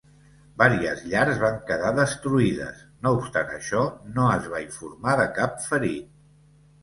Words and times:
Vàries 0.59 1.01
llars 1.09 1.41
van 1.41 1.59
quedar 1.67 1.89
destruïdes; 1.99 2.79
no 3.03 3.13
obstant 3.17 3.53
això, 3.57 3.83
no 4.15 4.27
es 4.39 4.49
va 4.55 4.63
informar 4.69 5.15
de 5.23 5.27
cap 5.39 5.63
ferit. 5.69 6.11